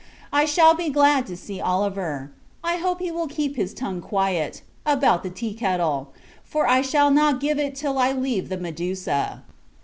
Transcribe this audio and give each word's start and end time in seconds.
I 0.33 0.45
shall 0.45 0.73
be 0.73 0.89
glad 0.89 1.27
to 1.27 1.37
see 1.37 1.61
Oliver: 1.61 2.31
I 2.63 2.77
hope 2.77 2.99
he 3.01 3.11
will 3.11 3.27
keep 3.27 3.55
his 3.55 3.71
tongue 3.71 4.01
quiet, 4.01 4.63
about 4.83 5.21
the 5.21 5.29
tea 5.29 5.53
kettle; 5.53 6.11
for, 6.43 6.65
I 6.67 6.81
shall 6.81 7.11
not 7.11 7.39
give 7.39 7.59
it 7.59 7.75
till 7.75 7.99
I 7.99 8.11
leave 8.11 8.49
the 8.49 8.57
Medusa. 8.57 9.43